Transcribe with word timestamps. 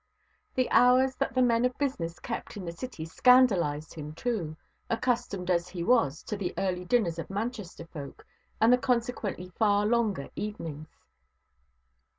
The 0.55 0.67
hours 0.71 1.13
that 1.17 1.35
the 1.35 1.43
men 1.43 1.63
of 1.63 1.77
business 1.77 2.17
kept 2.17 2.57
in 2.57 2.65
the 2.65 2.71
city 2.71 3.05
scandalized 3.05 3.93
him 3.93 4.13
too, 4.13 4.57
accustomed 4.89 5.51
as 5.51 5.69
he 5.69 5.83
was 5.83 6.23
to 6.23 6.35
the 6.35 6.55
early 6.57 6.85
dinners 6.85 7.19
of 7.19 7.29
Manchester 7.29 7.85
folk 7.85 8.25
and 8.59 8.73
the 8.73 8.79
consequently 8.79 9.49
far 9.49 9.85
longer 9.85 10.31
evenings. 10.35 10.89